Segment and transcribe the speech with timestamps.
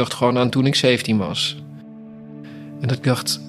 [0.00, 1.56] dacht gewoon aan toen ik 17 was.
[2.80, 3.40] En dat ik dacht,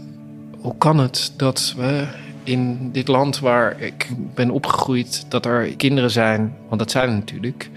[0.61, 2.07] hoe kan het dat we
[2.43, 7.15] in dit land waar ik ben opgegroeid, dat er kinderen zijn, want dat zijn er
[7.15, 7.69] natuurlijk,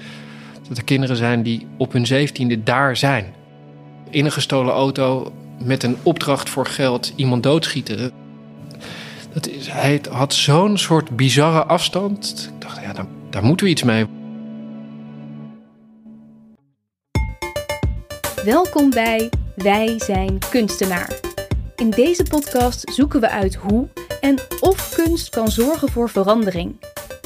[0.68, 3.34] dat er kinderen zijn die op hun zeventiende daar zijn.
[4.11, 8.12] In een gestolen auto met een opdracht voor geld iemand doodschieten.
[9.32, 12.50] Dat is, hij had zo'n soort bizarre afstand.
[12.54, 14.06] Ik dacht, ja, daar, daar moeten we iets mee.
[18.44, 21.21] Welkom bij Wij zijn kunstenaar.
[21.76, 23.89] In deze podcast zoeken we uit hoe
[24.21, 26.76] en of kunst kan zorgen voor verandering.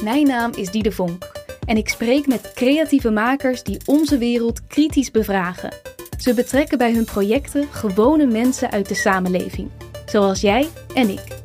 [0.03, 1.31] Mijn naam is Diede Vonk
[1.65, 5.73] en ik spreek met creatieve makers die onze wereld kritisch bevragen.
[6.17, 9.69] Ze betrekken bij hun projecten gewone mensen uit de samenleving,
[10.05, 11.37] zoals jij en ik.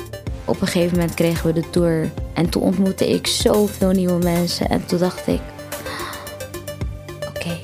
[0.45, 4.69] Op een gegeven moment kregen we de tour en toen ontmoette ik zoveel nieuwe mensen
[4.69, 5.41] en toen dacht ik:
[7.29, 7.59] oké,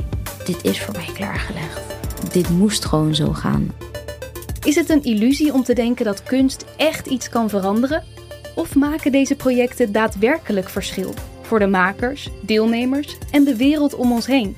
[0.45, 1.99] dit is voor mij klaargelegd.
[2.33, 3.73] Dit moest gewoon zo gaan.
[4.65, 8.04] Is het een illusie om te denken dat kunst echt iets kan veranderen?
[8.54, 14.27] Of maken deze projecten daadwerkelijk verschil voor de makers, deelnemers en de wereld om ons
[14.27, 14.57] heen?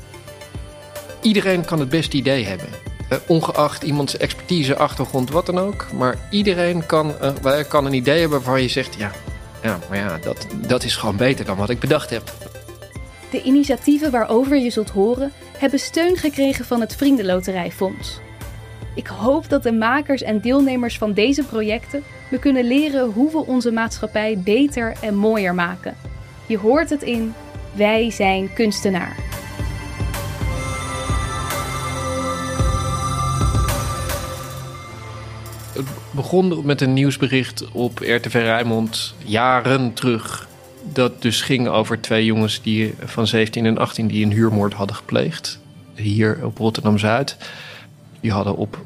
[1.23, 2.67] Iedereen kan het beste idee hebben.
[3.13, 5.87] Uh, ongeacht iemands expertise, achtergrond, wat dan ook.
[5.93, 9.11] Maar iedereen kan, uh, kan een idee hebben waarvan je zegt: ja,
[9.63, 12.33] ja maar ja, dat, dat is gewoon beter dan wat ik bedacht heb.
[13.31, 18.21] De initiatieven waarover je zult horen hebben steun gekregen van het Vriendenloterijfonds.
[18.95, 23.47] Ik hoop dat de makers en deelnemers van deze projecten me kunnen leren hoe we
[23.47, 25.97] onze maatschappij beter en mooier maken.
[26.47, 27.35] Je hoort het in
[27.73, 29.17] Wij zijn kunstenaar.
[35.75, 40.51] Het begon met een nieuwsbericht op RTV Rijnmond jaren terug.
[40.85, 44.97] Dat dus ging over twee jongens die, van 17 en 18 die een huurmoord hadden
[44.97, 45.59] gepleegd.
[45.95, 47.37] Hier op Rotterdam Zuid.
[48.21, 48.85] Die hadden op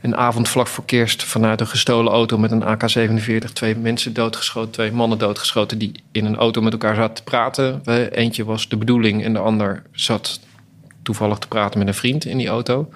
[0.00, 4.70] een avond vlak voor kerst vanuit een gestolen auto met een AK-47 twee mensen doodgeschoten,
[4.70, 7.82] twee mannen doodgeschoten die in een auto met elkaar zaten te praten.
[8.10, 10.40] Eentje was de bedoeling en de ander zat
[11.02, 12.88] toevallig te praten met een vriend in die auto.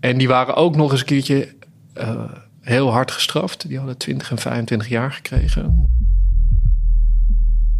[0.00, 1.54] En die waren ook nog eens een keertje
[1.98, 2.24] uh,
[2.60, 3.68] heel hard gestraft.
[3.68, 5.86] Die hadden 20 en 25 jaar gekregen.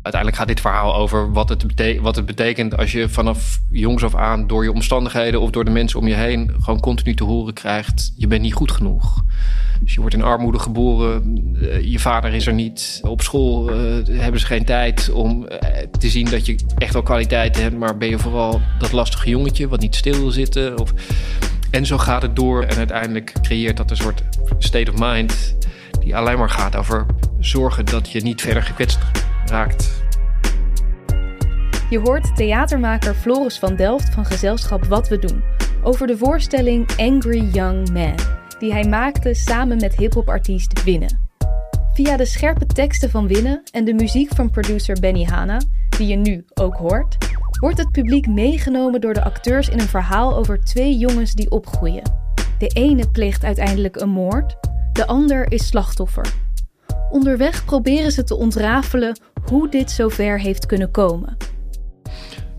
[0.04, 1.64] Uiteindelijk gaat dit verhaal over wat het,
[2.00, 5.70] wat het betekent als je vanaf jongs af aan door je omstandigheden of door de
[5.70, 9.24] mensen om je heen gewoon continu te horen krijgt: je bent niet goed genoeg.
[9.80, 13.00] Dus je wordt in armoede geboren, eh, je vader is er niet.
[13.02, 13.76] Op school uh,
[14.08, 15.58] hebben ze geen tijd om uh,
[15.98, 19.68] te zien dat je echt wel kwaliteiten hebt, maar ben je vooral dat lastige jongetje
[19.68, 20.78] wat niet stil wil zitten.
[20.78, 20.92] Of...
[21.70, 24.22] En zo gaat het door en uiteindelijk creëert dat een soort
[24.58, 25.56] state of mind
[26.00, 27.06] die alleen maar gaat over
[27.40, 28.98] zorgen dat je niet verder gekwetst
[29.50, 30.02] raakt.
[31.90, 35.42] Je hoort theatermaker Floris van Delft van gezelschap Wat We Doen
[35.82, 38.14] over de voorstelling Angry Young Man,
[38.58, 41.22] die hij maakte samen met hip-hop-artiest Winnen.
[41.92, 45.60] Via de scherpe teksten van Winnen en de muziek van producer Benny Hanna,
[45.98, 47.16] die je nu ook hoort,
[47.60, 52.02] wordt het publiek meegenomen door de acteurs in een verhaal over twee jongens die opgroeien.
[52.58, 54.56] De ene pleegt uiteindelijk een moord,
[54.92, 56.26] de ander is slachtoffer.
[57.10, 59.18] Onderweg proberen ze te ontrafelen
[59.48, 61.36] hoe dit zover heeft kunnen komen.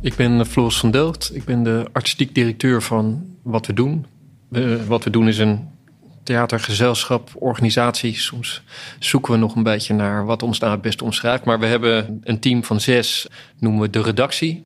[0.02, 1.36] Ik ben Floris van Delft.
[1.36, 4.06] Ik ben de artistiek directeur van Wat We Doen.
[4.52, 5.68] Uh, wat We Doen is een
[6.24, 8.16] theatergezelschap, organisatie.
[8.16, 8.64] Soms
[9.00, 11.46] zoeken we nog een beetje naar wat ons daar het beste omschrijft.
[11.46, 13.28] Maar we hebben een team van zes,
[13.60, 14.62] noemen we de redactie.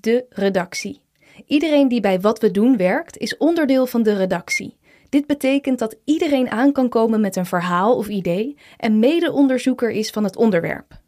[0.00, 1.00] De redactie.
[1.46, 4.76] Iedereen die bij Wat We Doen werkt, is onderdeel van de redactie.
[5.08, 10.10] Dit betekent dat iedereen aan kan komen met een verhaal of idee en mede-onderzoeker is
[10.10, 11.00] van het onderwerp.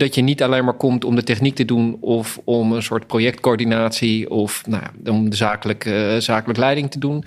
[0.00, 3.06] Dat je niet alleen maar komt om de techniek te doen of om een soort
[3.06, 7.24] projectcoördinatie of nou, om de zakelijke, uh, leiding te doen.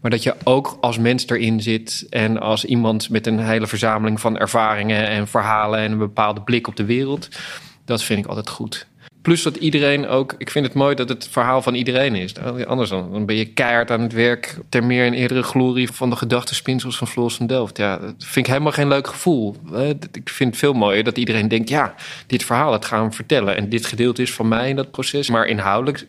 [0.00, 4.20] Maar dat je ook als mens erin zit en als iemand met een hele verzameling
[4.20, 7.28] van ervaringen en verhalen en een bepaalde blik op de wereld.
[7.84, 8.86] Dat vind ik altijd goed.
[9.22, 12.34] Plus dat iedereen ook, ik vind het mooi dat het verhaal van iedereen is.
[12.66, 16.10] Anders dan, dan ben je keihard aan het werk ter meer en eerdere glorie van
[16.10, 17.76] de gedachtenspinsels van Floris van Delft.
[17.76, 19.56] Ja, dat vind ik helemaal geen leuk gevoel.
[20.12, 21.94] Ik vind het veel mooier dat iedereen denkt, ja,
[22.26, 23.56] dit verhaal, dat gaan we vertellen.
[23.56, 25.30] En dit gedeelte is van mij in dat proces.
[25.30, 26.06] Maar inhoudelijk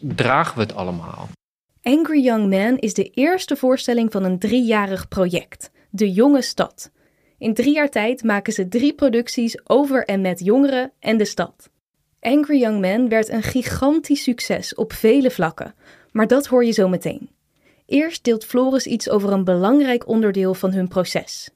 [0.00, 1.28] dragen we het allemaal.
[1.82, 6.90] Angry Young Man is de eerste voorstelling van een driejarig project, De Jonge Stad.
[7.38, 11.70] In drie jaar tijd maken ze drie producties over en met jongeren en de stad.
[12.28, 15.74] Angry Young Man werd een gigantisch succes op vele vlakken,
[16.12, 17.30] maar dat hoor je zo meteen.
[17.86, 21.50] Eerst deelt Floris iets over een belangrijk onderdeel van hun proces.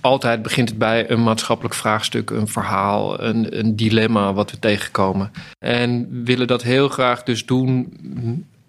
[0.00, 5.30] Altijd begint het bij een maatschappelijk vraagstuk, een verhaal, een, een dilemma wat we tegenkomen.
[5.58, 7.92] En willen dat heel graag dus doen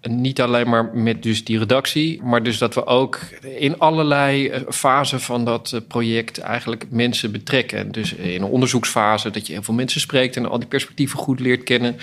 [0.08, 3.20] niet alleen maar met dus die redactie, maar dus dat we ook
[3.56, 7.92] in allerlei eh, fasen van dat eh, project eigenlijk mensen betrekken.
[7.92, 11.40] Dus in een onderzoeksfase dat je heel veel mensen spreekt en al die perspectieven goed
[11.40, 11.96] leert kennen.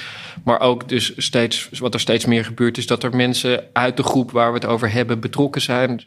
[0.43, 4.03] Maar ook dus steeds, wat er steeds meer gebeurt, is dat er mensen uit de
[4.03, 6.03] groep waar we het over hebben betrokken zijn.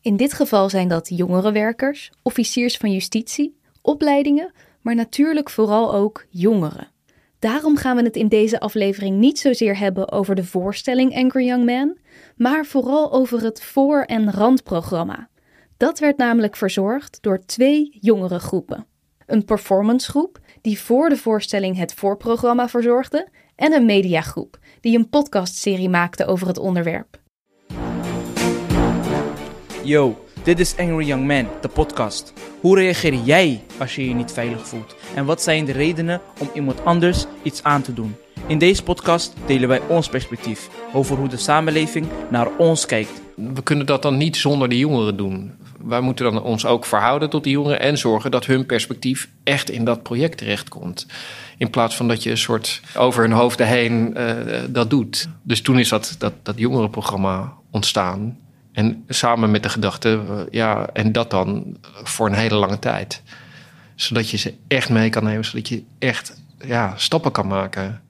[0.00, 6.91] In dit geval zijn dat jongerenwerkers, officiers van justitie, opleidingen, maar natuurlijk vooral ook jongeren.
[7.42, 11.64] Daarom gaan we het in deze aflevering niet zozeer hebben over de voorstelling Angry Young
[11.64, 11.98] Man,
[12.36, 15.28] maar vooral over het voor- en randprogramma.
[15.76, 18.86] Dat werd namelijk verzorgd door twee jongere groepen.
[19.26, 25.88] Een performancegroep, die voor de voorstelling het voorprogramma verzorgde, en een mediagroep, die een podcastserie
[25.88, 27.20] maakte over het onderwerp.
[29.84, 32.32] Yo, dit is Angry Young Man, de podcast.
[32.60, 34.94] Hoe reageer jij als je je niet veilig voelt?
[35.14, 38.16] En wat zijn de redenen om iemand anders iets aan te doen?
[38.46, 43.22] In deze podcast delen wij ons perspectief over hoe de samenleving naar ons kijkt.
[43.34, 45.52] We kunnen dat dan niet zonder de jongeren doen.
[45.84, 49.70] Wij moeten dan ons ook verhouden tot die jongeren en zorgen dat hun perspectief echt
[49.70, 51.06] in dat project terechtkomt.
[51.58, 54.30] In plaats van dat je een soort over hun hoofden heen uh,
[54.68, 55.28] dat doet.
[55.42, 58.38] Dus toen is dat, dat, dat jongerenprogramma ontstaan.
[58.72, 63.22] En samen met de gedachte, uh, ja, en dat dan voor een hele lange tijd.
[63.94, 68.01] Zodat je ze echt mee kan nemen, zodat je echt ja, stappen kan maken.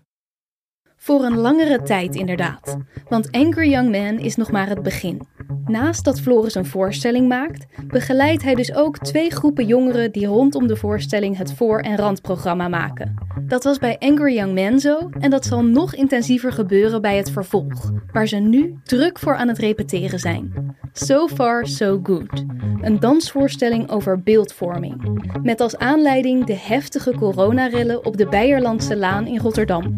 [1.05, 2.77] Voor een langere tijd inderdaad,
[3.09, 5.21] want Angry Young Man is nog maar het begin.
[5.65, 10.67] Naast dat Floris een voorstelling maakt, begeleidt hij dus ook twee groepen jongeren die rondom
[10.67, 13.15] de voorstelling het voor- en randprogramma maken.
[13.47, 17.31] Dat was bij Angry Young Man zo en dat zal nog intensiever gebeuren bij het
[17.31, 20.77] vervolg, waar ze nu druk voor aan het repeteren zijn.
[20.93, 22.45] So Far So Good,
[22.81, 29.39] een dansvoorstelling over beeldvorming, met als aanleiding de heftige coronarellen op de Beierlandse Laan in
[29.39, 29.95] Rotterdam.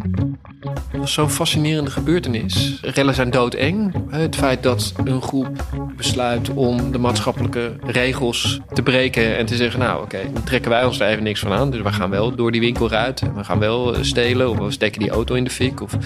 [1.04, 2.78] Zo'n fascinerende gebeurtenis.
[2.82, 3.94] Rellen zijn doodeng.
[4.10, 5.64] Het feit dat een groep
[5.96, 10.84] besluit om de maatschappelijke regels te breken en te zeggen: Nou, oké, dan trekken wij
[10.84, 11.70] ons er even niks van aan.
[11.70, 13.20] Dus we gaan wel door die winkelruit.
[13.20, 14.50] En we gaan wel stelen.
[14.50, 15.80] Of we steken die auto in de fik.
[15.80, 15.96] Of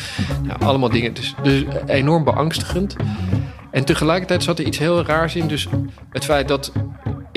[0.46, 1.14] ja, allemaal dingen.
[1.14, 2.96] Dus, dus enorm beangstigend.
[3.70, 5.48] En tegelijkertijd zat er iets heel raars in.
[5.48, 5.68] Dus
[6.10, 6.72] het feit dat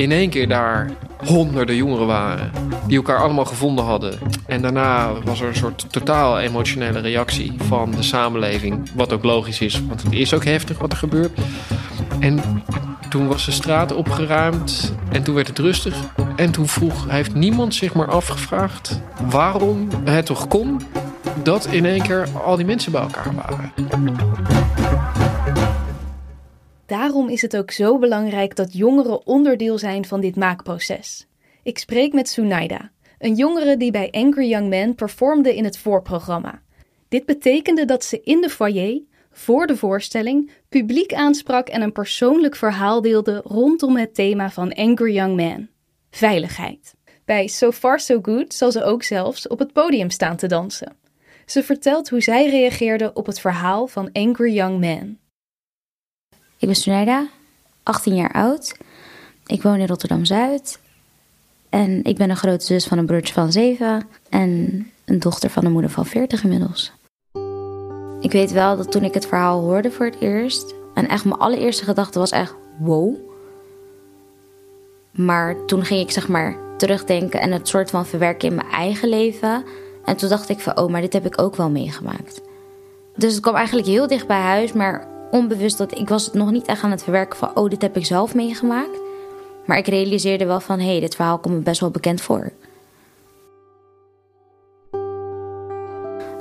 [0.01, 0.92] in één keer daar
[1.25, 2.51] honderden jongeren waren.
[2.88, 4.19] Die elkaar allemaal gevonden hadden.
[4.48, 8.89] En daarna was er een soort totaal emotionele reactie van de samenleving.
[8.95, 11.39] Wat ook logisch is, want het is ook heftig wat er gebeurt.
[12.19, 12.63] En
[13.09, 15.95] toen was de straat opgeruimd en toen werd het rustig.
[16.36, 20.81] En toen vroeg, heeft niemand zich maar afgevraagd waarom het toch kon
[21.44, 23.71] dat in één keer al die mensen bij elkaar waren.
[26.92, 31.28] Daarom is het ook zo belangrijk dat jongeren onderdeel zijn van dit maakproces.
[31.64, 36.62] Ik spreek met Sunaida, een jongere die bij Angry Young Man performde in het voorprogramma.
[37.08, 39.02] Dit betekende dat ze in de foyer,
[39.32, 45.14] voor de voorstelling, publiek aansprak en een persoonlijk verhaal deelde rondom het thema van Angry
[45.14, 45.68] Young Man:
[46.10, 46.96] veiligheid.
[47.26, 50.96] Bij So Far So Good zal ze ook zelfs op het podium staan te dansen.
[51.46, 55.20] Ze vertelt hoe zij reageerde op het verhaal van Angry Young Man.
[56.62, 57.28] Ik ben Sunaida,
[57.84, 58.78] 18 jaar oud.
[59.46, 60.80] Ik woon in Rotterdam-Zuid.
[61.69, 65.66] En ik ben een grote zus van een broertje van 7 en een dochter van
[65.66, 66.92] een moeder van 40 inmiddels.
[68.19, 70.74] Ik weet wel dat toen ik het verhaal hoorde voor het eerst...
[70.94, 73.16] en echt mijn allereerste gedachte was echt wow.
[75.12, 79.09] Maar toen ging ik zeg maar terugdenken en het soort van verwerken in mijn eigen
[79.09, 79.64] leven.
[80.06, 82.42] En toen dacht ik van oh, maar dit heb ik ook wel meegemaakt.
[83.16, 86.52] Dus het kwam eigenlijk heel dicht bij huis, maar onbewust dat ik was het nog
[86.52, 89.00] niet echt aan het verwerken van oh, dit heb ik zelf meegemaakt.
[89.66, 92.52] Maar ik realiseerde wel van hé, hey, dit verhaal komt me best wel bekend voor.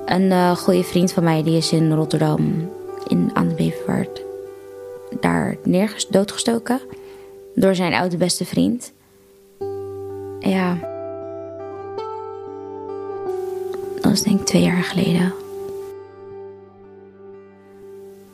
[0.04, 2.70] Een uh, goede vriend van mij die is in Rotterdam
[3.06, 3.54] in, aan de
[5.20, 6.80] daar neer doodgestoken
[7.54, 8.92] door zijn oude beste vriend.
[10.38, 10.78] Ja,
[13.94, 15.39] dat was denk ik twee jaar geleden.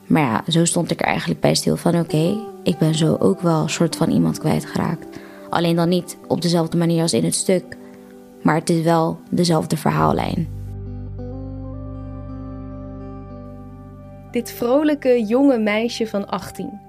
[0.06, 3.40] Maar ja, zo stond ik er eigenlijk bij stil van oké, ik ben zo ook
[3.40, 5.18] wel een soort van iemand kwijtgeraakt.
[5.50, 7.76] Alleen dan niet op dezelfde manier als in het stuk,
[8.42, 10.48] maar het is wel dezelfde verhaallijn.
[14.30, 16.80] Dit vrolijke jonge meisje van 18,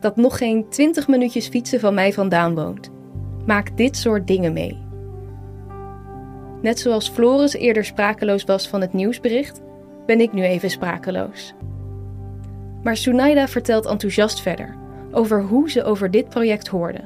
[0.00, 2.90] dat nog geen 20 minuutjes fietsen van mij vandaan woont,
[3.46, 4.78] maakt dit soort dingen mee.
[6.62, 9.60] Net zoals Floris eerder sprakeloos was van het nieuwsbericht,
[10.06, 11.54] ben ik nu even sprakeloos.
[12.82, 14.76] Maar Sunaida vertelt enthousiast verder
[15.12, 17.00] over hoe ze over dit project hoorde.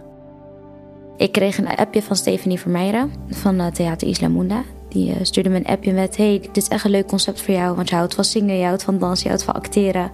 [1.17, 4.63] Ik kreeg een appje van Stephanie Vermeijeren van Theater Isla Munda.
[4.89, 6.17] Die stuurde me een appje met...
[6.17, 7.77] hey, dit is echt een leuk concept voor jou...
[7.77, 10.11] want je houdt van zingen, je houdt van dansen, je houdt van acteren.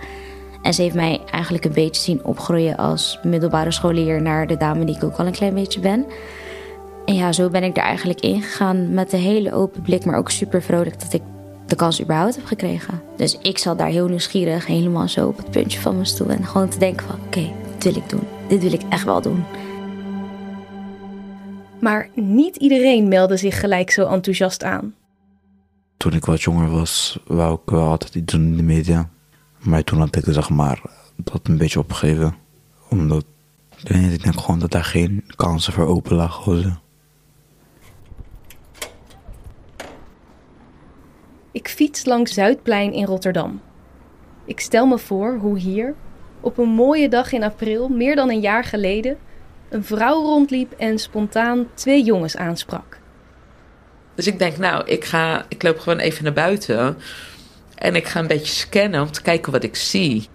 [0.63, 2.77] En ze heeft mij eigenlijk een beetje zien opgroeien...
[2.77, 6.07] als middelbare scholier naar de dame die ik ook al een klein beetje ben.
[7.05, 10.05] En ja, zo ben ik er eigenlijk ingegaan met een hele open blik...
[10.05, 11.23] maar ook super vrolijk dat ik
[11.69, 13.03] de kans überhaupt heb gekregen.
[13.17, 16.29] Dus ik zat daar heel nieuwsgierig, helemaal zo op het puntje van mijn stoel...
[16.29, 18.27] en gewoon te denken van, oké, dit wil ik doen.
[18.49, 19.45] Dit wil ik echt wel doen.
[21.81, 24.95] Maar niet iedereen meldde zich gelijk zo enthousiast aan.
[25.97, 29.09] Toen ik wat jonger was, wou ik wel altijd iets doen in de media.
[29.59, 30.83] Maar toen had ik zeg maar
[31.17, 32.35] dat een beetje opgegeven.
[32.89, 33.25] Omdat
[33.85, 36.81] ik, denk gewoon dat daar geen kansen voor open lagen.
[41.59, 43.61] Ik fiets langs Zuidplein in Rotterdam.
[44.45, 45.95] Ik stel me voor hoe hier,
[46.41, 49.19] op een mooie dag in april, meer dan een jaar geleden,
[49.69, 52.99] een vrouw rondliep en spontaan twee jongens aansprak.
[54.15, 56.97] Dus ik denk, nou, ik, ga, ik loop gewoon even naar buiten
[57.75, 60.29] en ik ga een beetje scannen om te kijken wat ik zie.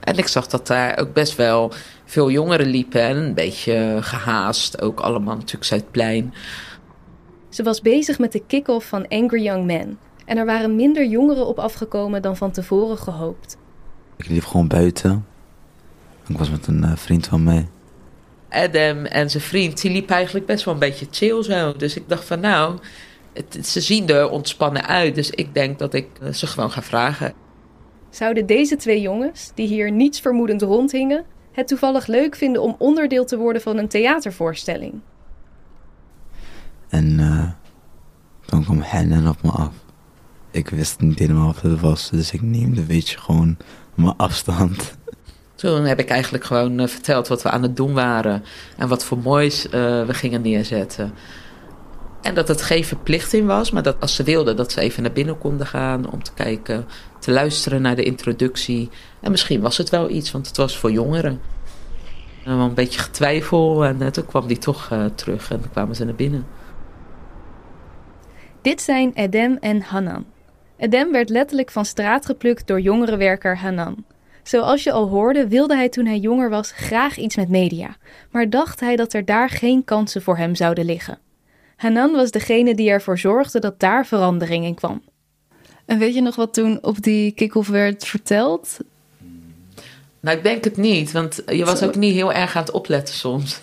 [0.00, 1.72] En ik zag dat daar ook best wel
[2.04, 6.34] veel jongeren liepen en een beetje gehaast, ook allemaal natuurlijk Zuidplein.
[7.48, 11.46] Ze was bezig met de kick-off van Angry Young Men en er waren minder jongeren
[11.46, 13.56] op afgekomen dan van tevoren gehoopt.
[14.16, 15.26] Ik liep gewoon buiten.
[16.26, 17.68] Ik was met een eh, vriend van mij.
[18.48, 21.76] Adam en zijn vriend, die liep eigenlijk best wel een beetje chill zo.
[21.76, 22.78] Dus ik dacht van nou,
[23.32, 25.14] het, ze zien er ontspannen uit.
[25.14, 27.32] Dus ik denk dat ik eh, ze gewoon ga vragen.
[28.10, 33.24] Zouden deze twee jongens, die hier niets vermoedend rondhingen, het toevallig leuk vinden om onderdeel
[33.24, 35.00] te worden van een theatervoorstelling?
[36.88, 37.50] En uh,
[38.46, 39.85] dan kwam Hennen op me af.
[40.56, 43.56] Ik wist niet helemaal wat het was, dus ik neemde een beetje gewoon
[43.94, 44.96] mijn afstand.
[45.54, 48.42] Toen heb ik eigenlijk gewoon uh, verteld wat we aan het doen waren
[48.76, 49.70] en wat voor moois uh,
[50.06, 51.12] we gingen neerzetten.
[52.22, 55.12] En dat het geen verplichting was, maar dat als ze wilden, dat ze even naar
[55.12, 56.86] binnen konden gaan om te kijken,
[57.18, 58.90] te luisteren naar de introductie.
[59.20, 61.40] En misschien was het wel iets, want het was voor jongeren.
[62.44, 65.96] En wel een beetje getwijfel en uh, toen kwam die toch terug en dan kwamen
[65.96, 66.46] ze naar binnen.
[68.62, 70.34] Dit zijn Edem en Hanan.
[70.78, 74.04] Edem werd letterlijk van straat geplukt door jongerenwerker Hanan.
[74.42, 77.96] Zoals je al hoorde, wilde hij toen hij jonger was graag iets met media,
[78.30, 81.18] maar dacht hij dat er daar geen kansen voor hem zouden liggen.
[81.76, 85.02] Hanan was degene die ervoor zorgde dat daar verandering in kwam.
[85.84, 88.78] En weet je nog wat toen op die kick-off werd verteld?
[90.20, 93.14] Nou, ik denk het niet, want je was ook niet heel erg aan het opletten
[93.14, 93.60] soms.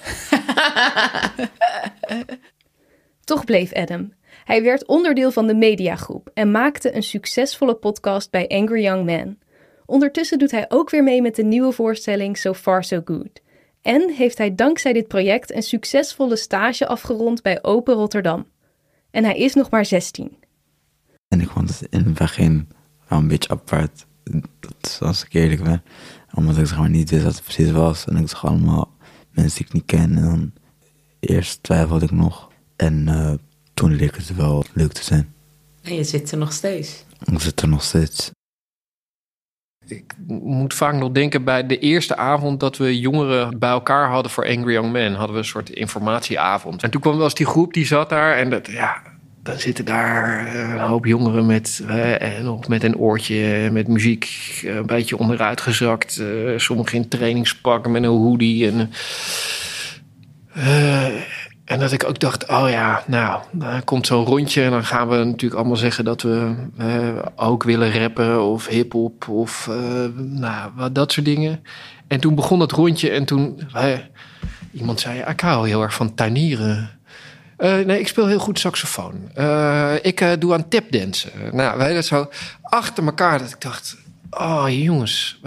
[3.23, 4.13] Toch bleef Adam.
[4.43, 9.39] Hij werd onderdeel van de mediagroep en maakte een succesvolle podcast bij Angry Young Men.
[9.85, 13.41] Ondertussen doet hij ook weer mee met de nieuwe voorstelling So Far So Good.
[13.81, 18.45] En heeft hij dankzij dit project een succesvolle stage afgerond bij Open Rotterdam.
[19.11, 20.37] En hij is nog maar 16.
[21.27, 22.67] En ik vond het in het begin
[23.07, 24.05] wel een beetje apart,
[24.99, 25.83] als ik eerlijk ben.
[26.33, 28.05] Omdat ik gewoon niet wist wat het precies was.
[28.05, 28.91] En ik zag allemaal
[29.31, 30.17] mensen die ik niet ken.
[30.17, 30.53] En dan
[31.19, 32.51] eerst twijfelde ik nog.
[32.75, 33.33] En uh,
[33.73, 35.33] toen leek het wel leuk te zijn.
[35.81, 37.05] En je zit er nog steeds?
[37.25, 38.31] Ik zit er nog steeds.
[39.87, 44.31] Ik moet vaak nog denken bij de eerste avond dat we jongeren bij elkaar hadden
[44.31, 45.13] voor Angry Young Men.
[45.13, 46.83] Hadden we een soort informatieavond.
[46.83, 49.01] En toen kwam wel eens die groep die zat daar en dat, ja,
[49.43, 54.25] dan zitten daar eh, een hoop jongeren met, eh, nog met een oortje, met muziek,
[54.63, 56.19] eh, een beetje onderuit gezakt.
[56.19, 58.71] Uh, sommigen in trainingspakken met een hoodie.
[58.71, 58.91] En,
[61.65, 65.09] en dat ik ook dacht, oh ja, nou, dan komt zo'n rondje en dan gaan
[65.09, 69.75] we natuurlijk allemaal zeggen dat we uh, ook willen rappen of hip-hop of uh,
[70.15, 71.63] nou, wat, dat soort dingen.
[72.07, 73.59] En toen begon dat rondje en toen,
[74.71, 76.89] iemand zei, ik hou heel erg van tuinieren.
[77.57, 79.13] nee, ik speel heel goed saxofoon.
[80.01, 81.31] ik doe aan tapdansen.
[81.51, 82.29] Nou, wij dat zo
[82.61, 83.97] achter elkaar dat ik dacht,
[84.29, 85.39] oh jongens.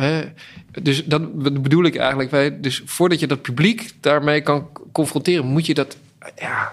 [0.82, 2.62] dus dat bedoel ik eigenlijk.
[2.62, 5.96] Dus voordat je dat publiek daarmee kan confronteren, moet je dat
[6.34, 6.72] ja,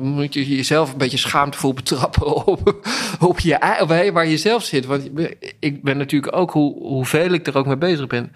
[0.00, 2.86] moet je jezelf een beetje schaamtevol betrappen op,
[3.20, 4.86] op je, waar je zelf zit.
[4.86, 5.10] Want
[5.58, 8.32] ik ben natuurlijk ook, hoe, hoeveel ik er ook mee bezig ben,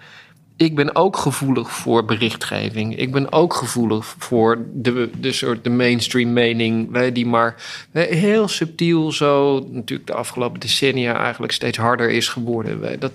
[0.59, 2.97] ik ben ook gevoelig voor berichtgeving.
[2.97, 7.55] Ik ben ook gevoelig voor de, de soort de mainstream mening, die maar
[7.91, 12.99] heel subtiel zo, natuurlijk de afgelopen decennia eigenlijk steeds harder is geworden.
[12.99, 13.11] Dat,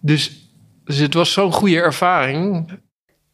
[0.00, 0.48] dus,
[0.84, 2.70] dus het was zo'n goede ervaring.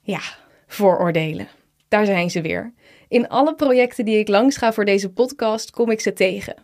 [0.03, 0.21] Ja,
[0.67, 1.49] vooroordelen.
[1.89, 2.73] Daar zijn ze weer.
[3.09, 6.55] In alle projecten die ik langs ga voor deze podcast kom ik ze tegen.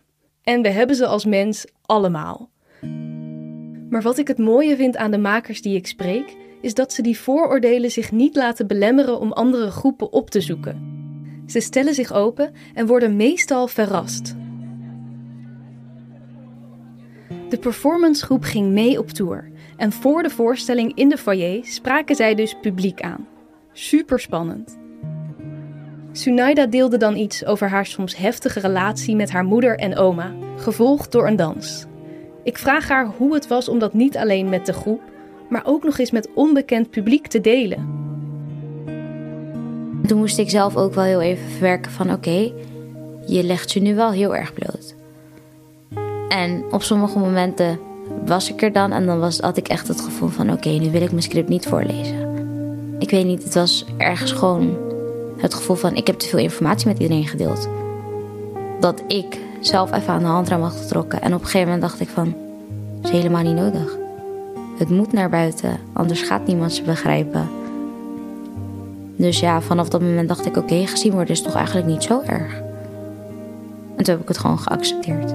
[0.43, 2.49] En we hebben ze als mens allemaal.
[3.89, 7.01] Maar wat ik het mooie vind aan de makers die ik spreek, is dat ze
[7.01, 10.91] die vooroordelen zich niet laten belemmeren om andere groepen op te zoeken.
[11.47, 14.35] Ze stellen zich open en worden meestal verrast.
[17.49, 22.35] De performancegroep ging mee op tour en voor de voorstelling in de foyer spraken zij
[22.35, 23.27] dus publiek aan.
[23.73, 24.81] Super spannend.
[26.15, 31.11] Sunaida deelde dan iets over haar soms heftige relatie met haar moeder en oma, gevolgd
[31.11, 31.85] door een dans.
[32.43, 35.01] Ik vraag haar hoe het was om dat niet alleen met de groep,
[35.49, 38.01] maar ook nog eens met onbekend publiek te delen.
[40.07, 42.51] Toen moest ik zelf ook wel heel even verwerken van oké,
[43.25, 44.95] je legt je nu wel heel erg bloot.
[46.27, 47.79] En op sommige momenten
[48.25, 50.91] was ik er dan en dan was, had ik echt het gevoel van oké, nu
[50.91, 52.31] wil ik mijn script niet voorlezen.
[52.99, 54.92] Ik weet niet, het was ergens gewoon
[55.43, 57.67] het gevoel van ik heb te veel informatie met iedereen gedeeld.
[58.79, 61.21] Dat ik zelf even aan de handrem had getrokken.
[61.21, 62.35] En op een gegeven moment dacht ik van,
[63.03, 63.97] is helemaal niet nodig.
[64.77, 67.49] Het moet naar buiten, anders gaat niemand ze begrijpen.
[69.15, 72.21] Dus ja, vanaf dat moment dacht ik, oké, gezien worden is toch eigenlijk niet zo
[72.25, 72.61] erg.
[73.95, 75.33] En toen heb ik het gewoon geaccepteerd.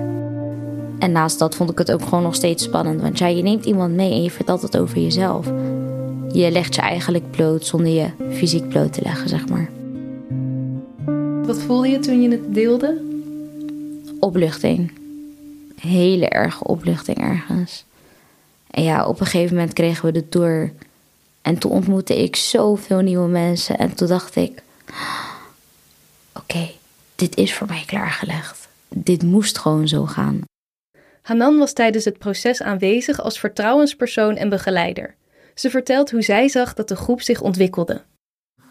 [0.99, 3.01] En naast dat vond ik het ook gewoon nog steeds spannend.
[3.01, 5.47] Want ja, je neemt iemand mee en je vertelt het over jezelf.
[6.33, 9.69] Je legt je eigenlijk bloot zonder je fysiek bloot te leggen, zeg maar.
[11.49, 13.01] Wat voelde je toen je het deelde?
[14.21, 14.93] Opluchting.
[15.81, 17.85] Hele erge opluchting ergens.
[18.71, 20.73] En ja, op een gegeven moment kregen we de tour.
[21.43, 23.79] En toen ontmoette ik zoveel nieuwe mensen.
[23.79, 24.63] En toen dacht ik:
[26.35, 26.71] Oké,
[27.15, 28.69] dit is voor mij klaargelegd.
[28.89, 30.41] Dit moest gewoon zo gaan.
[31.23, 35.15] Hanan was tijdens het proces aanwezig als vertrouwenspersoon en begeleider.
[35.55, 38.03] Ze vertelt hoe zij zag dat de groep zich ontwikkelde.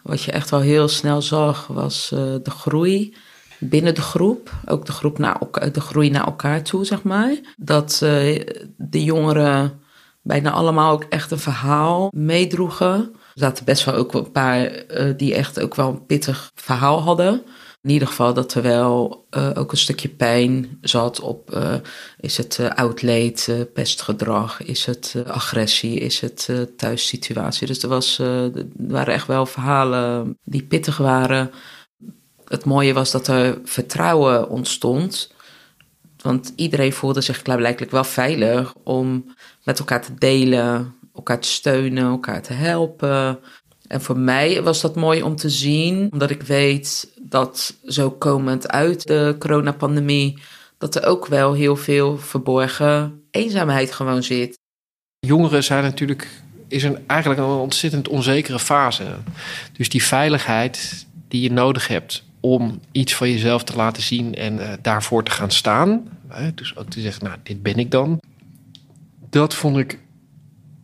[0.03, 3.15] Wat je echt wel heel snel zag, was uh, de groei
[3.59, 4.51] binnen de groep.
[4.65, 5.39] Ook de, groep naar
[5.71, 7.35] de groei naar elkaar toe, zeg maar.
[7.57, 8.45] Dat uh,
[8.77, 9.79] de jongeren
[10.21, 12.93] bijna allemaal ook echt een verhaal meedroegen.
[12.93, 17.01] Er zaten best wel ook een paar uh, die echt ook wel een pittig verhaal
[17.01, 17.41] hadden.
[17.87, 21.55] In ieder geval dat er wel uh, ook een stukje pijn zat op...
[21.55, 21.73] Uh,
[22.19, 27.67] is het uh, pestgedrag, is het agressie, is het thuissituatie.
[27.67, 28.17] Dus er, was,
[28.77, 31.51] waren echt wel verhalen die pittig waren.
[32.45, 35.31] Het mooie was dat er vertrouwen ontstond.
[36.21, 39.33] Want iedereen voelde zich blijkbaar wel veilig om
[39.63, 43.39] met elkaar te delen, elkaar te steunen, elkaar te helpen.
[43.87, 48.67] En voor mij was dat mooi om te zien, omdat ik weet dat zo komend
[48.67, 50.37] uit de coronapandemie,
[50.77, 54.59] dat er ook wel heel veel verborgen eenzaamheid gewoon zit.
[55.19, 56.27] Jongeren zijn natuurlijk,
[56.67, 59.03] is een, eigenlijk een ontzettend onzekere fase.
[59.73, 64.55] Dus die veiligheid die je nodig hebt om iets van jezelf te laten zien en
[64.55, 66.07] uh, daarvoor te gaan staan.
[66.27, 68.19] Hè, dus ook te zeggen, nou, dit ben ik dan.
[69.29, 69.99] Dat vond ik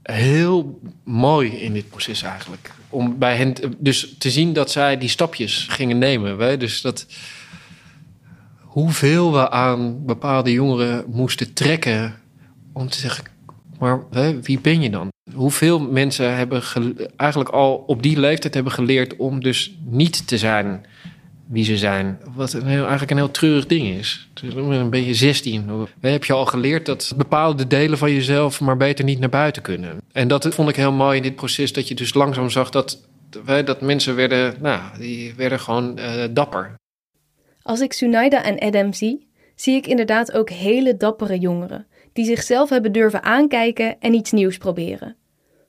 [0.04, 2.72] heel mooi in dit proces eigenlijk.
[2.90, 6.40] Om bij hen dus te zien dat zij die stapjes gingen nemen.
[6.40, 6.58] Hè?
[6.58, 7.06] Dus dat
[8.60, 12.16] hoeveel we aan bepaalde jongeren moesten trekken
[12.74, 13.26] om te zeggen,
[13.80, 14.00] maar
[14.42, 15.12] wie ben je dan?
[15.34, 16.64] Hoeveel mensen hebben
[17.16, 20.86] eigenlijk al op die leeftijd hebben geleerd om dus niet te zijn
[21.48, 22.20] wie ze zijn.
[22.36, 24.30] Wat een heel, eigenlijk een heel treurig ding is.
[24.56, 25.88] Een beetje 16.
[26.00, 30.02] Heb je al geleerd dat bepaalde delen van jezelf maar beter niet naar buiten kunnen.
[30.12, 31.74] En dat vond ik heel mooi in dit proces.
[31.74, 33.08] Dat je dus langzaam zag dat,
[33.46, 36.76] dat mensen werden, nou, die werden gewoon uh, dapper.
[37.62, 41.88] Als ik Sunaida en Adam zie, zie ik inderdaad ook hele dappere jongeren.
[42.14, 45.16] Die zichzelf hebben durven aankijken en iets nieuws proberen.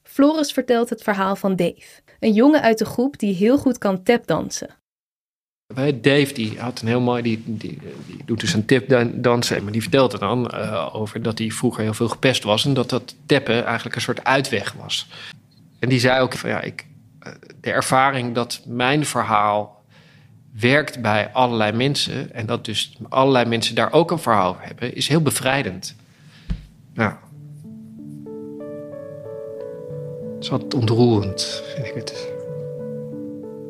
[0.02, 2.00] Floris vertelt het verhaal van Dave.
[2.20, 4.82] Een jongen uit de groep die heel goed kan tapdansen.
[5.74, 7.78] Dave die had een heel mooi, die, die,
[8.24, 11.94] doet dus een tipdansen, maar die vertelt er dan uh, over dat hij vroeger heel
[11.94, 15.08] veel gepest was en dat dat tappen eigenlijk een soort uitweg was.
[15.78, 16.86] En die zei ook van ja, ik,
[17.18, 19.84] eh, de ervaring dat mijn verhaal
[20.58, 24.94] werkt bij allerlei mensen en dat dus allerlei mensen daar ook een verhaal over hebben,
[24.94, 25.94] is heel bevrijdend.
[26.94, 27.12] Nou,
[30.34, 32.33] het is wat ontroerend, vind ik het.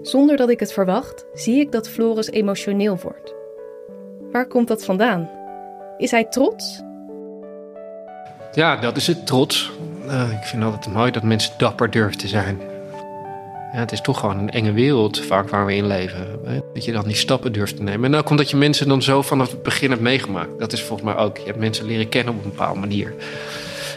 [0.05, 3.35] Zonder dat ik het verwacht, zie ik dat Floris emotioneel wordt.
[4.33, 5.31] Waar komt dat vandaan?
[5.99, 6.83] Is hij trots?
[8.53, 9.71] Ja, dat is het, trots.
[10.07, 12.61] Uh, ik vind altijd mooi dat mensen dapper durven te zijn.
[13.73, 16.41] Ja, het is toch gewoon een enge wereld vaak waar we in leven.
[16.45, 16.59] Hè?
[16.75, 18.13] Dat je dan die stappen durft te nemen.
[18.13, 20.59] En ook omdat je mensen dan zo vanaf het begin hebt meegemaakt.
[20.59, 21.39] Dat is volgens mij ook.
[21.39, 23.15] Je hebt mensen leren kennen op een bepaalde manier.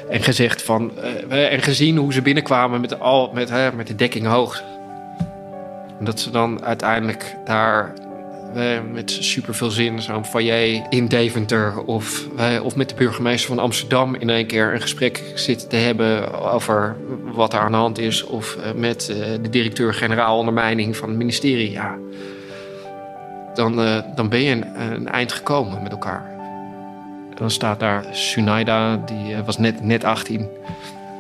[0.10, 0.92] En gezegd van.
[1.30, 4.64] Uh, en gezien hoe ze binnenkwamen met, al, met, hè, met de dekking hoog.
[6.00, 7.94] Dat ze dan uiteindelijk daar
[8.92, 12.28] met super veel zin zo'n foyer in Deventer of,
[12.64, 16.96] of met de burgemeester van Amsterdam in één keer een gesprek zitten te hebben over
[17.24, 18.24] wat er aan de hand is.
[18.24, 19.06] Of met
[19.42, 21.72] de directeur-generaal ondermijning van het ministerie.
[21.72, 21.98] Ja,
[23.58, 26.26] dan, eh, dan ben je een, eind gekomen met elkaar.
[27.30, 30.48] En dan staat daar Sunaida, die eh, was net, net 18.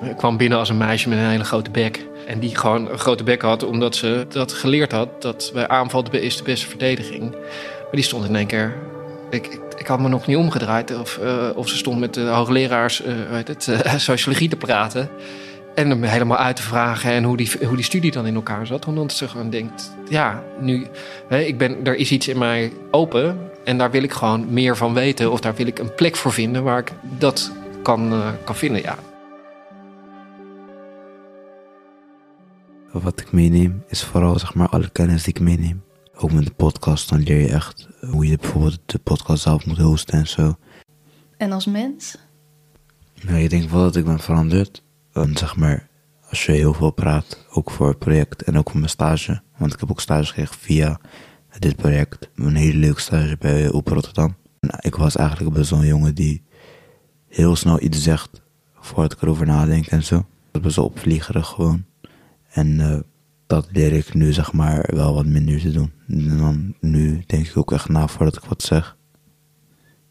[0.01, 2.05] Eh, kwam binnen als een meisje met een hele grote bek.
[2.27, 5.21] En die gewoon een grote bek had, omdat ze dat geleerd had...
[5.21, 7.31] dat bij aanval is de beste verdediging.
[7.31, 8.75] Maar die stond in één keer...
[9.29, 10.99] Ik, ik, ik had me nog niet omgedraaid.
[10.99, 14.55] Of, eh, of ze stond met de hoogleraars eh, hoe heet het, eh, sociologie te
[14.55, 15.09] praten.
[15.75, 18.67] En hem helemaal uit te vragen en hoe die, hoe die studie dan in elkaar
[18.67, 18.85] zat.
[18.85, 20.87] Omdat ze gewoon denkt, ja, nu,
[21.27, 23.39] hè, ik ben, er is iets in mij open.
[23.63, 25.31] En daar wil ik gewoon meer van weten.
[25.31, 27.51] Of daar wil ik een plek voor vinden waar ik dat
[27.83, 28.81] kan, eh, kan vinden.
[28.81, 28.95] Ja,
[32.91, 35.83] Wat ik meeneem is vooral zeg maar alle kennis die ik meeneem.
[36.15, 39.77] Ook met de podcast, dan leer je echt hoe je bijvoorbeeld de podcast zelf moet
[39.77, 40.57] hosten en zo.
[41.37, 42.17] En als mens?
[43.21, 44.83] Nou, ik denk wel dat ik ben veranderd.
[45.11, 45.87] Dan zeg maar,
[46.29, 49.41] als je heel veel praat, ook voor het project en ook voor mijn stage.
[49.57, 50.99] Want ik heb ook stage gekregen via
[51.59, 52.29] dit project.
[52.35, 54.35] Een hele leuke stage bij Open Rotterdam.
[54.59, 56.43] En ik was eigenlijk best wel een jongen die
[57.27, 58.41] heel snel iets zegt
[58.79, 60.17] voordat ik erover nadenk en zo.
[60.17, 61.85] Ik was best wel opvliegerig gewoon.
[62.57, 62.99] En eh,
[63.47, 65.91] dat leer ik nu zeg maar wel wat minder te doen.
[66.07, 68.97] En dan nu denk ik ook echt na voordat ik wat zeg.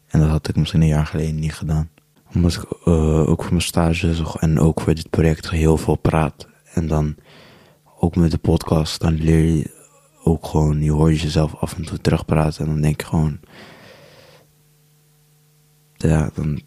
[0.07, 1.89] En dat had ik misschien een jaar geleden niet gedaan
[2.33, 5.95] omdat ik eh, ook voor mijn stage zo- en ook voor dit project heel veel
[5.95, 6.47] praat.
[6.73, 7.15] En dan
[7.99, 9.71] ook met de podcast, dan leer je
[10.23, 12.65] ook gewoon, je hoort jezelf af en toe terugpraten.
[12.65, 13.39] En dan denk je gewoon,
[15.95, 16.61] ja, dan,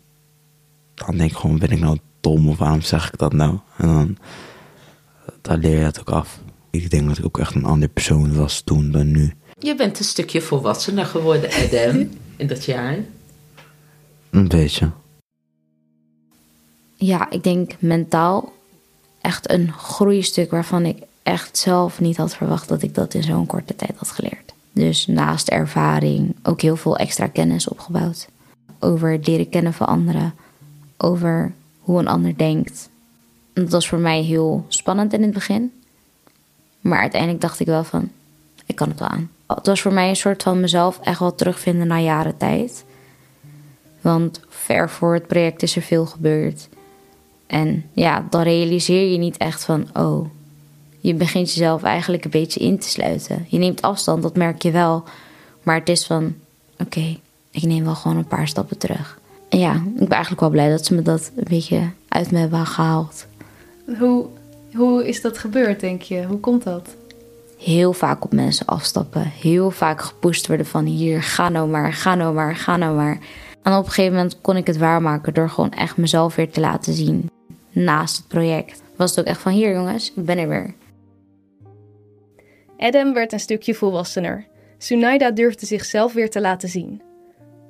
[0.95, 3.59] dan denk ik gewoon, ben ik nou dom of waarom zeg ik dat nou?
[3.77, 4.17] En dan,
[5.41, 6.41] dan leer je het ook af.
[6.71, 9.33] Ik denk dat ik ook echt een andere persoon was toen dan nu.
[9.59, 12.99] Je bent een stukje volwassener geworden, Adam, in dat jaar.
[14.31, 14.91] Een beetje.
[16.97, 18.53] Ja, ik denk mentaal
[19.21, 23.47] echt een groeistuk waarvan ik echt zelf niet had verwacht dat ik dat in zo'n
[23.47, 24.53] korte tijd had geleerd.
[24.73, 28.29] Dus naast ervaring ook heel veel extra kennis opgebouwd.
[28.79, 30.35] Over het leren kennen van anderen.
[30.97, 32.90] Over hoe een ander denkt.
[33.53, 35.73] Dat was voor mij heel spannend in het begin.
[36.81, 38.11] Maar uiteindelijk dacht ik wel van,
[38.67, 39.31] ik kan het wel aan.
[39.47, 42.85] Het was voor mij een soort van mezelf echt wel terugvinden na jaren tijd.
[44.01, 46.69] Want ver voor het project is er veel gebeurd.
[47.47, 50.29] En ja, dan realiseer je niet echt van, oh,
[51.01, 53.47] je begint jezelf eigenlijk een beetje in te sluiten.
[53.49, 55.05] Je neemt afstand, dat merk je wel.
[55.63, 56.35] Maar het is van,
[56.79, 57.19] oké,
[57.51, 59.19] ik neem wel gewoon een paar stappen terug.
[59.49, 62.39] En ja, ik ben eigenlijk wel blij dat ze me dat een beetje uit me
[62.39, 63.27] hebben gehaald.
[63.99, 64.27] Hoe,
[64.75, 66.25] hoe is dat gebeurd, denk je?
[66.25, 66.97] Hoe komt dat?
[67.59, 69.23] Heel vaak op mensen afstappen.
[69.23, 73.19] Heel vaak gepusht worden van hier, ga nou maar, ga nou maar, ga nou maar.
[73.63, 76.61] En op een gegeven moment kon ik het waarmaken door gewoon echt mezelf weer te
[76.61, 77.31] laten zien.
[77.71, 78.83] Naast het project.
[78.97, 80.75] Was het ook echt van hier jongens, ik ben er weer.
[82.79, 84.47] Adam werd een stukje volwassener.
[84.79, 87.03] Sunaida durfde zichzelf weer te laten zien.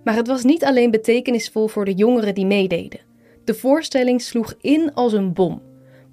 [0.04, 3.00] Maar het was niet alleen betekenisvol voor de jongeren die meededen.
[3.44, 5.62] De voorstelling sloeg in als een bom.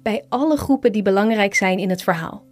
[0.08, 2.44] Bij alle groepen die belangrijk zijn in het verhaal.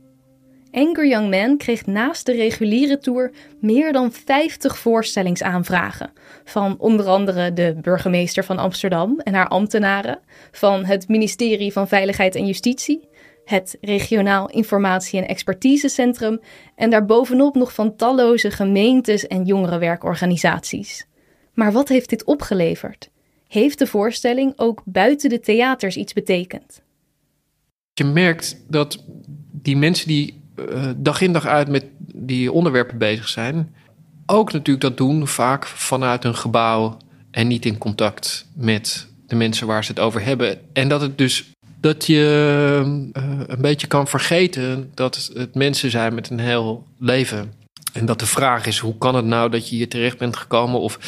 [0.72, 6.12] Angry Young Man kreeg naast de reguliere tour meer dan 50 voorstellingsaanvragen.
[6.44, 10.18] Van onder andere de burgemeester van Amsterdam en haar ambtenaren,
[10.50, 13.08] van het ministerie van Veiligheid en Justitie,
[13.44, 16.40] het Regionaal Informatie- en Expertisecentrum
[16.74, 21.06] en daarbovenop nog van talloze gemeentes en jongerenwerkorganisaties.
[21.54, 23.10] Maar wat heeft dit opgeleverd?
[23.48, 26.84] Heeft de voorstelling ook buiten de theaters iets betekend?
[27.98, 29.04] Je merkt dat
[29.52, 33.74] die mensen die eh, dag in dag uit met die onderwerpen bezig zijn,
[34.26, 36.96] ook natuurlijk dat doen vaak vanuit een gebouw
[37.30, 40.58] en niet in contact met de mensen waar ze het over hebben.
[40.72, 46.14] En dat het dus dat je eh, een beetje kan vergeten dat het mensen zijn
[46.14, 47.52] met een heel leven.
[47.96, 50.80] En dat de vraag is, hoe kan het nou dat je hier terecht bent gekomen?
[50.80, 50.98] Of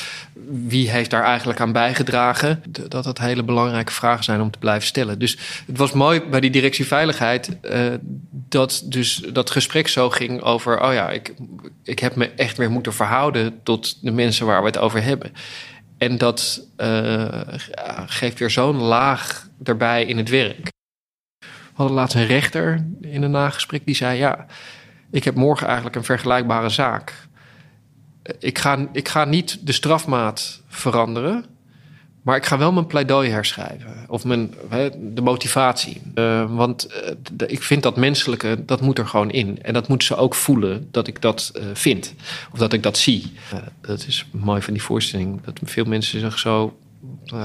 [0.66, 2.62] wie heeft daar eigenlijk aan bijgedragen?
[2.88, 5.18] Dat dat hele belangrijke vragen zijn om te blijven stellen.
[5.18, 7.60] Dus het was mooi bij die directie veiligheid...
[7.60, 7.86] eh,
[8.30, 10.82] dat dus dat gesprek zo ging over...
[10.82, 11.34] oh ja, ik,
[11.84, 13.60] ik heb me echt weer moeten verhouden...
[13.62, 15.32] tot de mensen waar we het over hebben.
[15.98, 17.40] En dat eh,
[18.06, 20.70] geeft weer zo'n laag erbij in het werk.
[21.38, 24.18] We hadden laatst een rechter in een nagesprek die zei...
[24.18, 24.46] ja,
[25.10, 27.28] ik heb morgen eigenlijk een vergelijkbare zaak.
[28.38, 31.44] Ik ga, ik ga niet de strafmaat veranderen...
[32.22, 34.04] maar ik ga wel mijn pleidooi herschrijven.
[34.08, 34.54] Of mijn,
[35.14, 36.02] de motivatie.
[36.14, 36.88] Uh, want
[37.32, 39.62] de, ik vind dat menselijke, dat moet er gewoon in.
[39.62, 42.14] En dat moeten ze ook voelen dat ik dat uh, vind.
[42.52, 43.32] Of dat ik dat zie.
[43.80, 45.40] Dat is mooi van die voorstelling.
[45.44, 46.78] Dat veel mensen zich zo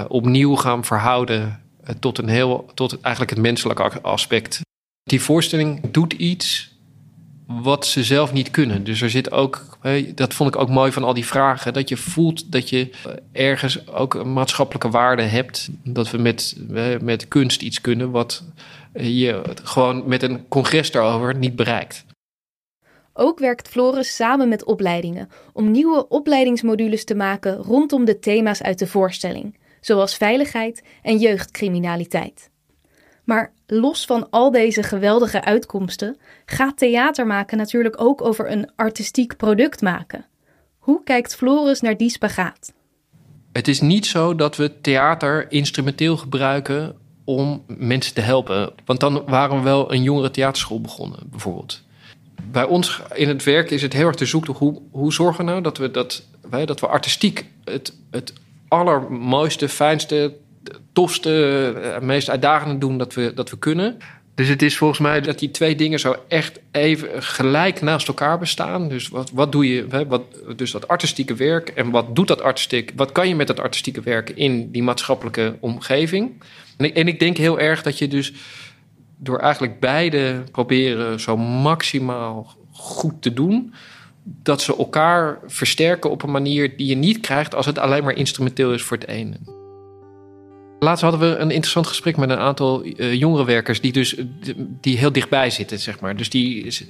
[0.07, 1.61] opnieuw gaan verhouden...
[1.99, 4.61] tot, een heel, tot eigenlijk het menselijke aspect.
[5.03, 6.72] Die voorstelling doet iets
[7.47, 8.83] wat ze zelf niet kunnen.
[8.83, 9.77] Dus er zit ook,
[10.15, 12.89] dat vond ik ook mooi van al die vragen, dat je voelt dat je
[13.31, 15.69] ergens ook een maatschappelijke waarde hebt.
[15.83, 16.55] Dat we met,
[17.01, 18.43] met kunst iets kunnen wat
[18.93, 22.05] je gewoon met een congres daarover niet bereikt.
[23.13, 28.79] Ook werkt Floris samen met opleidingen om nieuwe opleidingsmodules te maken rondom de thema's uit
[28.79, 32.51] de voorstelling, zoals veiligheid en jeugdcriminaliteit.
[33.23, 39.37] Maar los van al deze geweldige uitkomsten gaat theater maken natuurlijk ook over een artistiek
[39.37, 40.25] product maken.
[40.77, 42.73] Hoe kijkt Floris naar die spagaat?
[43.51, 48.73] Het is niet zo dat we theater instrumenteel gebruiken om mensen te helpen.
[48.85, 51.83] Want dan waren we wel een jongere theaterschool begonnen, bijvoorbeeld.
[52.51, 55.51] Bij ons in het werk is het heel erg te zoeken hoe, hoe zorgen we
[55.51, 58.33] nou dat we, dat, wij, dat we artistiek het, het
[58.67, 60.35] allermooiste, fijnste,
[60.93, 63.97] tofste, eh, meest uitdagende doen dat we, dat we kunnen.
[64.35, 68.39] Dus het is volgens mij dat die twee dingen zo echt even gelijk naast elkaar
[68.39, 68.89] bestaan.
[68.89, 70.23] Dus wat, wat doe je, wat,
[70.55, 74.01] dus dat artistieke werk en wat doet dat artistiek, wat kan je met dat artistieke
[74.01, 76.31] werk in die maatschappelijke omgeving?
[76.77, 78.33] En ik, en ik denk heel erg dat je dus
[79.17, 83.73] door eigenlijk beide proberen zo maximaal goed te doen,
[84.23, 88.15] dat ze elkaar versterken op een manier die je niet krijgt als het alleen maar
[88.15, 89.62] instrumenteel is voor het ene.
[90.83, 94.15] Laatst hadden we een interessant gesprek met een aantal jongerenwerkers die dus
[94.81, 96.15] die heel dichtbij zitten, zeg maar.
[96.15, 96.85] Dus die ze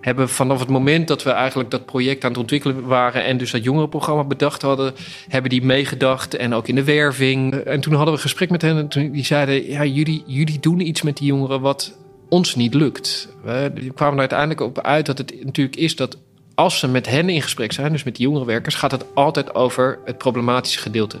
[0.00, 3.50] hebben vanaf het moment dat we eigenlijk dat project aan het ontwikkelen waren en dus
[3.50, 4.94] dat jongerenprogramma bedacht hadden,
[5.28, 7.54] hebben die meegedacht en ook in de werving.
[7.54, 10.60] En toen hadden we een gesprek met hen en toen, die zeiden, ja, jullie, jullie
[10.60, 11.96] doen iets met die jongeren wat
[12.28, 13.28] ons niet lukt.
[13.42, 16.18] We kwamen er uiteindelijk op uit dat het natuurlijk is dat
[16.54, 19.98] als ze met hen in gesprek zijn, dus met die jongerenwerkers, gaat het altijd over
[20.04, 21.18] het problematische gedeelte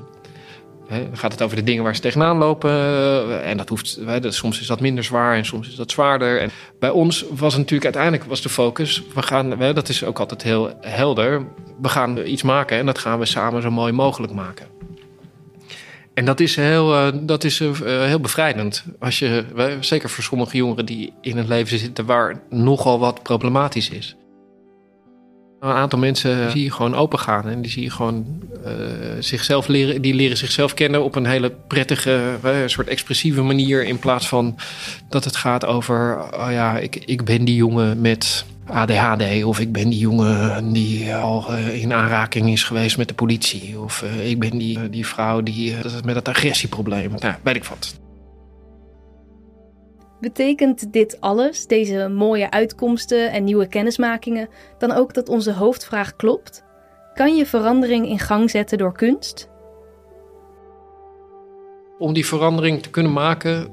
[1.12, 2.72] gaat het over de dingen waar ze tegenaan lopen.
[3.42, 6.40] En dat hoeft, soms is dat minder zwaar en soms is dat zwaarder.
[6.40, 9.02] En bij ons was het natuurlijk uiteindelijk was de focus.
[9.14, 11.46] We gaan, dat is ook altijd heel helder.
[11.80, 14.66] We gaan iets maken en dat gaan we samen zo mooi mogelijk maken.
[16.14, 18.84] En dat is heel, eh, dat is eh, heel bevrijdend.
[18.98, 19.44] Als je,
[19.80, 24.16] zeker voor sommige jongeren die in een leven zitten waar nogal wat problematisch is.
[25.60, 28.24] Een aantal mensen zie je gewoon open gaan en die zie je gewoon
[28.66, 28.72] uh,
[29.18, 33.84] zichzelf leren, die leren zichzelf kennen op een hele prettige, uh, soort expressieve manier.
[33.84, 34.56] In plaats van
[35.08, 39.72] dat het gaat over, oh ja, ik, ik ben die jongen met ADHD of ik
[39.72, 43.78] ben die jongen die al uh, in aanraking is geweest met de politie.
[43.78, 47.98] Of ik ben die, die vrouw die met het agressieprobleem, nou, weet ik wat.
[50.20, 56.64] Betekent dit alles, deze mooie uitkomsten en nieuwe kennismakingen, dan ook dat onze hoofdvraag klopt?
[57.14, 59.48] Kan je verandering in gang zetten door kunst?
[61.98, 63.68] Om die verandering te kunnen maken,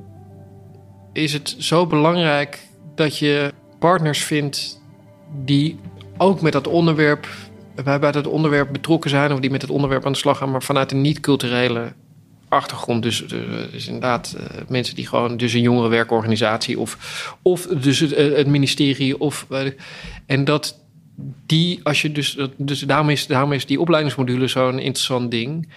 [1.13, 2.59] is het zo belangrijk
[2.95, 4.81] dat je partners vindt
[5.45, 5.79] die
[6.17, 7.27] ook met dat onderwerp,
[7.83, 10.63] bij dat onderwerp betrokken zijn of die met het onderwerp aan de slag gaan, maar
[10.63, 11.93] vanuit een niet-culturele
[12.49, 13.03] achtergrond.
[13.03, 13.39] Dus, eh,
[13.71, 18.47] dus inderdaad, uh, mensen die gewoon, dus een jongerenwerkorganisatie of, of dus het, eh, het
[18.47, 19.19] ministerie.
[19.19, 19.47] Of,
[20.25, 20.79] en dat
[21.45, 25.69] die, als je dus, dus daarom is, daarom is die opleidingsmodule zo'n interessant ding.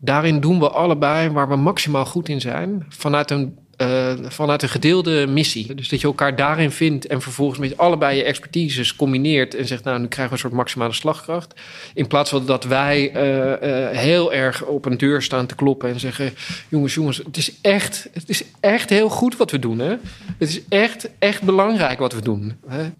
[0.00, 4.68] Daarin doen we allebei waar we maximaal goed in zijn, vanuit een uh, vanuit een
[4.68, 5.74] gedeelde missie.
[5.74, 9.84] Dus dat je elkaar daarin vindt en vervolgens met allebei je expertises combineert en zegt,
[9.84, 11.60] nou, nu krijgen we een soort maximale slagkracht.
[11.94, 15.88] In plaats van dat wij uh, uh, heel erg op een deur staan te kloppen
[15.88, 16.32] en zeggen,
[16.68, 19.78] jongens, jongens, het is echt, het is echt heel goed wat we doen.
[19.78, 19.96] Hè?
[20.38, 22.56] Het is echt, echt belangrijk wat we doen.
[22.66, 22.90] Hè?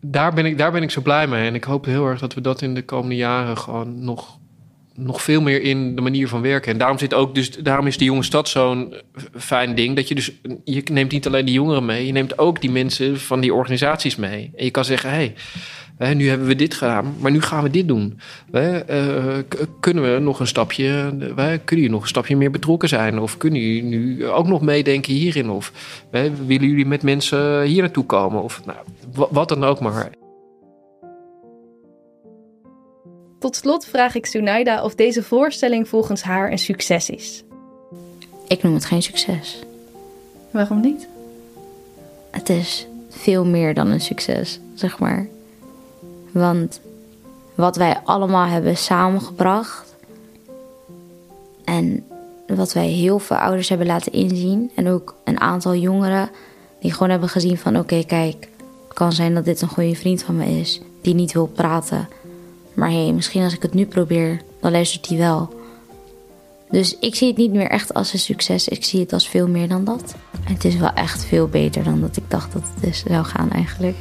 [0.00, 1.46] Daar ben, ik, daar ben ik zo blij mee.
[1.46, 4.38] En ik hoop heel erg dat we dat in de komende jaren gewoon nog
[4.96, 6.72] nog veel meer in de manier van werken.
[6.72, 8.94] En daarom, zit ook dus, daarom is de jonge stad zo'n
[9.36, 9.96] fijn ding.
[9.96, 10.32] Dat je dus,
[10.64, 14.16] je neemt niet alleen die jongeren mee, je neemt ook die mensen van die organisaties
[14.16, 14.50] mee.
[14.56, 15.32] En je kan zeggen, hé,
[15.98, 18.18] hey, nu hebben we dit gedaan, maar nu gaan we dit doen.
[18.52, 18.78] Uh,
[19.80, 23.18] kunnen we nog een stapje, kunnen jullie nog een stapje meer betrokken zijn?
[23.18, 25.50] Of kunnen jullie nu ook nog meedenken hierin?
[25.50, 25.72] Of
[26.46, 28.42] willen jullie met mensen hier naartoe komen?
[28.42, 28.78] Of nou,
[29.30, 30.10] wat dan ook maar.
[33.46, 37.42] Tot slot vraag ik Sunaida of deze voorstelling volgens haar een succes is.
[38.48, 39.58] Ik noem het geen succes.
[40.50, 41.08] Waarom niet?
[42.30, 45.26] Het is veel meer dan een succes, zeg maar.
[46.30, 46.80] Want
[47.54, 49.94] wat wij allemaal hebben samengebracht
[51.64, 52.04] en
[52.46, 56.30] wat wij heel veel ouders hebben laten inzien en ook een aantal jongeren
[56.80, 58.48] die gewoon hebben gezien van oké, kijk,
[58.88, 62.08] het kan zijn dat dit een goede vriend van me is die niet wil praten
[62.76, 65.54] maar hé, hey, misschien als ik het nu probeer, dan luistert hij wel.
[66.70, 68.68] Dus ik zie het niet meer echt als een succes.
[68.68, 70.14] Ik zie het als veel meer dan dat.
[70.40, 73.50] Het is wel echt veel beter dan dat ik dacht dat het dus zou gaan
[73.50, 73.96] eigenlijk.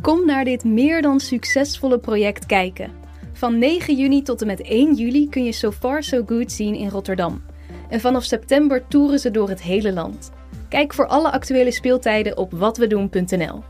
[0.00, 2.92] Kom naar dit meer dan succesvolle project kijken.
[3.32, 6.74] Van 9 juni tot en met 1 juli kun je So Far So Good zien
[6.74, 7.42] in Rotterdam.
[7.88, 10.30] En vanaf september toeren ze door het hele land.
[10.68, 13.62] Kijk voor alle actuele speeltijden op watwedoen.nl.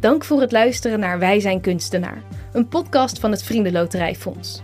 [0.00, 2.22] Dank voor het luisteren naar Wij zijn kunstenaar,
[2.54, 4.62] een podcast van het Vriendenloterijfonds.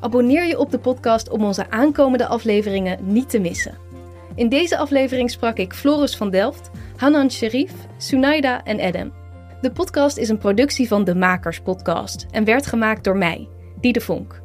[0.00, 3.78] Abonneer je op de podcast om onze aankomende afleveringen niet te missen.
[4.34, 9.12] In deze aflevering sprak ik Floris van Delft, Hanan Sherif, Sunaida en Adam.
[9.60, 13.48] De podcast is een productie van de Makers Podcast en werd gemaakt door mij,
[13.80, 14.42] Diede Vonk.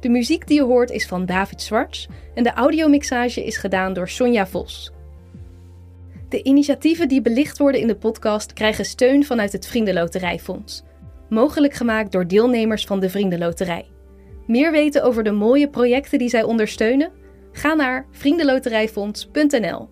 [0.00, 4.08] De muziek die je hoort is van David Zwarts en de audiomixage is gedaan door
[4.08, 4.92] Sonja Vos.
[6.28, 10.82] De initiatieven die belicht worden in de podcast krijgen steun vanuit het Vriendenloterijfonds.
[11.32, 13.86] Mogelijk gemaakt door deelnemers van de Vriendenloterij.
[14.46, 17.12] Meer weten over de mooie projecten die zij ondersteunen?
[17.52, 19.88] Ga naar vriendenloterijfonds.nl.